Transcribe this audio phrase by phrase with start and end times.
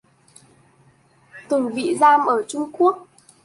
[1.49, 3.05] Từ bị giam ở Trung Quốc